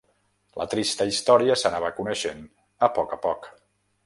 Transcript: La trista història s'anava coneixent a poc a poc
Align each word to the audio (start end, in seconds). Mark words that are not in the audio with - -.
La 0.61 0.65
trista 0.71 1.07
història 1.11 1.59
s'anava 1.65 1.93
coneixent 2.01 2.43
a 2.89 2.91
poc 2.97 3.15
a 3.19 3.25
poc 3.29 3.51